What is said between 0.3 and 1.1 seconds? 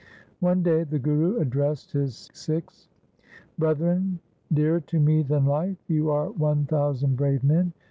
1 One day the